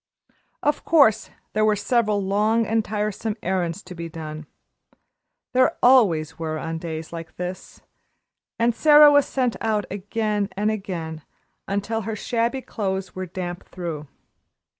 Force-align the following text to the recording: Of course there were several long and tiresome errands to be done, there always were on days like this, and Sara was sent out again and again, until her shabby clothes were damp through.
Of 0.63 0.83
course 0.83 1.29
there 1.53 1.63
were 1.63 1.75
several 1.75 2.19
long 2.23 2.65
and 2.65 2.83
tiresome 2.83 3.37
errands 3.43 3.83
to 3.83 3.93
be 3.93 4.09
done, 4.09 4.47
there 5.53 5.77
always 5.83 6.39
were 6.39 6.57
on 6.57 6.79
days 6.79 7.13
like 7.13 7.35
this, 7.35 7.83
and 8.57 8.73
Sara 8.73 9.11
was 9.11 9.27
sent 9.27 9.55
out 9.61 9.85
again 9.91 10.49
and 10.57 10.71
again, 10.71 11.21
until 11.67 12.01
her 12.01 12.15
shabby 12.15 12.63
clothes 12.63 13.13
were 13.13 13.27
damp 13.27 13.69
through. 13.69 14.07